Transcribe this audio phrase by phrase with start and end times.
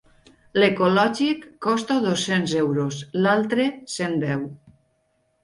[0.61, 3.67] L'ecològic costa dos-cents euros, l'altre
[3.99, 4.45] cent deu.